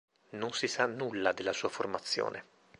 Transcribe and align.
Non 0.41 0.51
si 0.53 0.67
sa 0.67 0.87
nulla 0.87 1.31
della 1.31 1.53
sua 1.53 1.69
formazione. 1.69 2.43